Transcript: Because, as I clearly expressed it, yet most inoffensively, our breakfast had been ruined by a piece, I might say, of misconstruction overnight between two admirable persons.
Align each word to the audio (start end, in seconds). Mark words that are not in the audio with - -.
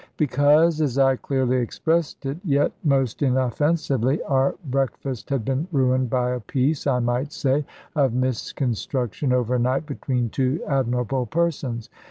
Because, 0.17 0.81
as 0.81 0.97
I 0.97 1.15
clearly 1.15 1.57
expressed 1.57 2.25
it, 2.25 2.39
yet 2.43 2.71
most 2.83 3.21
inoffensively, 3.21 4.19
our 4.23 4.55
breakfast 4.65 5.29
had 5.29 5.45
been 5.45 5.67
ruined 5.71 6.09
by 6.09 6.31
a 6.31 6.39
piece, 6.39 6.87
I 6.87 6.97
might 6.97 7.31
say, 7.31 7.65
of 7.95 8.11
misconstruction 8.15 9.31
overnight 9.31 9.85
between 9.85 10.29
two 10.31 10.59
admirable 10.67 11.27
persons. 11.27 11.91